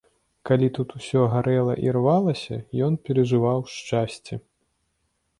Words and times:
Калі 0.49 0.67
тут 0.77 0.93
усё 0.99 1.25
гарэла 1.33 1.75
і 1.87 1.93
рвалася, 1.97 2.57
ён 2.85 2.97
перажываў 3.09 3.59
шчасце. 3.75 4.35